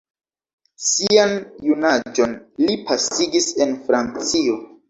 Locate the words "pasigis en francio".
2.89-4.61